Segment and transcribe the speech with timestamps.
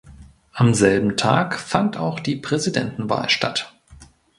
[0.53, 3.71] Am selben Tag fand auch die Präsidentenwahl statt.